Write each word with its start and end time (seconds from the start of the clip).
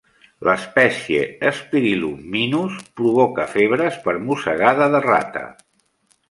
L'espècie 0.47 1.49
"Spirillum 1.57 2.23
minus" 2.37 2.79
provoca 3.03 3.45
febres 3.53 4.01
per 4.07 4.17
mossegada 4.25 4.89
de 4.97 5.05
rata. 5.07 5.47